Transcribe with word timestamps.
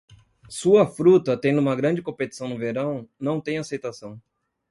Sua 0.49 0.87
fruta, 0.89 1.37
tendo 1.37 1.59
uma 1.59 1.75
grande 1.75 2.01
competição 2.01 2.49
no 2.49 2.57
verão, 2.57 3.07
não 3.19 3.39
tem 3.39 3.59
aceitação. 3.59 4.19